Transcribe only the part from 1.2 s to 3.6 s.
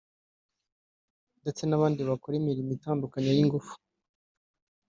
ndetse n’abandi bakora imirimo itandukanye y’